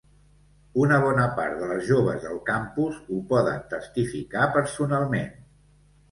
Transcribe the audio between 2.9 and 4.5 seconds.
ho poden testificar